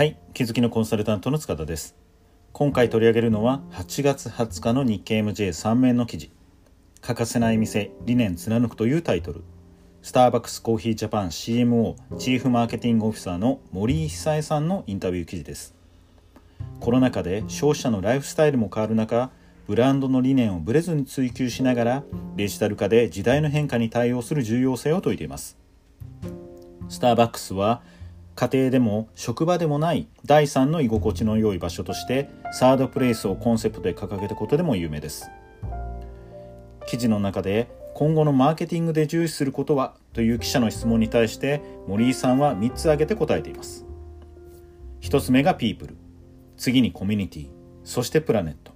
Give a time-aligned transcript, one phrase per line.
[0.00, 1.94] はい気づきのコンサルタントの塚田です。
[2.54, 6.30] 今回取り上げるのは8月20日の日経 MJ3 面の記事。
[7.02, 9.44] 欠かせない店理念貫くというタイトル。
[10.00, 15.74] スターバックスコーヒージャパン CMO チーフマーケティングオフィサーの森井久恵さんのインタビュー記事です。
[16.80, 19.30] コロナ禍で消費者のライフスタイルも変わる中
[19.66, 22.04] ブランドの理念をブレずに追求しながら
[22.36, 25.58] デジタル化で時代の変化に対応する重要性を説いています。
[26.88, 27.82] スターバックスは
[28.34, 35.30] 家庭でも職場でもない第3の居心地の良い場所としてサードプレイスをコンセプトで掲げたことでも有名です。
[36.86, 43.84] 記事の中で今後のマーケティングで重視することはという記者の質問に対して森井さんは3つ挙げて答えています。
[45.02, 45.96] 1つ目がピープル。
[46.56, 47.48] 次にコミュニティ。
[47.84, 48.72] そしてプラネット。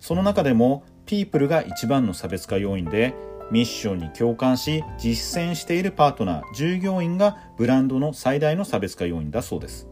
[0.00, 3.14] その中でもピープルが一番の差別化要因で
[3.50, 9.88] ミッションに共感し実践しているパートナー従業員がブランドの最大の差別化要因だそうです。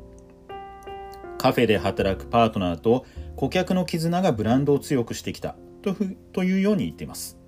[1.38, 5.94] カフェで働くパートナーと顧客の絆がブランドを強くしてきたと
[6.32, 7.38] というように言っています。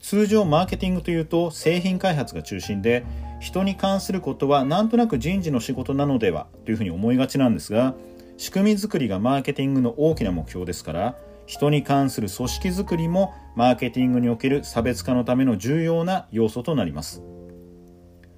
[0.00, 3.04] 通常マーケティングというと製品開発が中心で
[3.40, 7.94] 人に関することはなんとなく人事の仕事なのではというふうに思いがちなんですが
[8.36, 17.22] 仕組み作りがマーケティングの大きな目標ですから人に関する組織づくりもマーケティングにおける差別化のための重要な要素となります。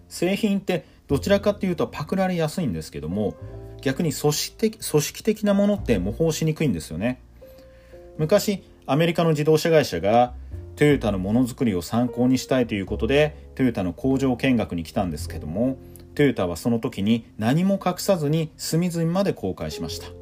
[0.08, 3.34] 製品ってどちらかというとパクられやすいんですけども
[3.82, 7.20] 逆に組織的組織的なものって模倣しにくいんですよね。
[8.18, 10.34] 昔アメリカの自動車会社が
[10.76, 15.76] トヨタのものづくりを参考にしたいということでトヨタの工場見学に来たんですけども
[16.14, 20.17] トヨタはその時に何も隠さずに隅々まで公開しました。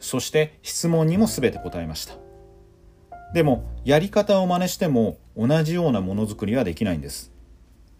[0.00, 2.14] そして質問にも全て答えました。
[3.34, 7.32] でもやり方を真似しても同じようなものづくりはできないんです。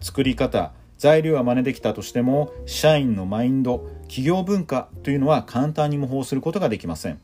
[0.00, 7.20] 作り方材料は真似できたとしても社員のマインド企業文化というのは簡単に模倣することができません。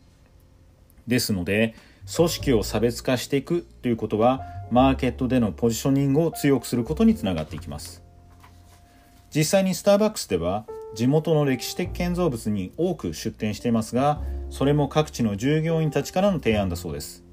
[1.06, 1.74] ですので
[2.14, 8.02] 組織を差別化していくということはマーケットでのポジショニングを強くすることにつながっていきます。
[9.34, 14.20] 実際にスターバックスでは地元の歴史的建造物に多く出店していますが
[14.50, 17.24] それも各地の従業員たちからの提案だそうです。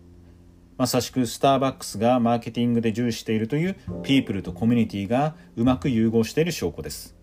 [0.78, 7.18] まさしくスターバックスがマーケティングで重視しているというピープルとコミュニティがうまく融合している証拠です。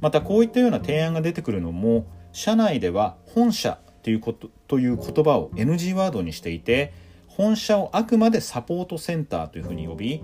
[0.00, 6.92] またこういったような提案が出てくるのも社内では本社ということという言葉を NG ワードにしていて
[7.28, 10.22] 本社をあくまでサポートセンターというふうに呼び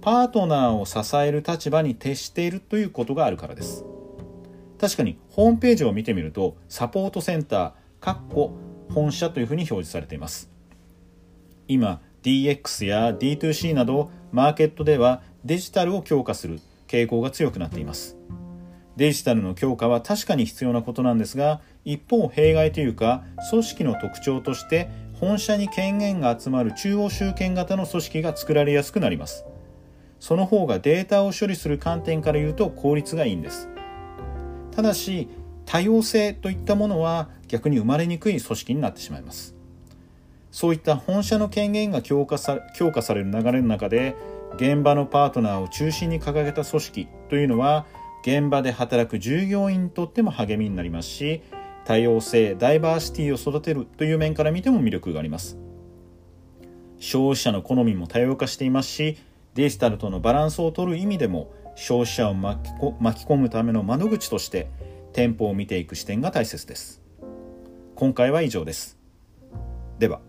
[0.00, 3.84] パートナーを支える立場に徹しているということがあるからです。
[4.80, 8.56] 確かにホームページを見てみるとサポートセンターかっこ
[8.88, 10.50] 本社というふうに表示されています。
[11.68, 18.16] 今 DX や D2C などマーケットではデジタルを強化する傾向が強くなっています。
[18.96, 29.44] デジタルの強化は確かに必要なことなんですが一方弊害というか組織の特徴として本社に権限が集まる中央集権型の組織が作られやすくなります。
[30.18, 33.68] その方がデータを処理する観点から言うと効率がいいんです。
[34.74, 35.28] ただし
[35.66, 39.54] 多様性といったものは逆に生まれにくい組織になってしまいます。
[40.50, 44.16] そういった本社の権限が強化さ強化される流れの中で
[44.56, 47.86] 現場のパートナーを中心に掲げた組織というのは
[48.22, 51.42] 現場で働く従業員にとっても励みになりますし
[51.84, 55.58] 多様性ダイバーシティを育てるという面から見ても魅力があります。
[56.98, 59.16] 消費者の好みも多様化していますし
[59.54, 64.68] デジタルとのバランスを取る意味でも消費者を巻き込むための窓口として
[65.14, 67.00] 店舗を見ていく視点が大切です。
[67.94, 68.98] 今回は以上です。
[69.98, 70.20] では。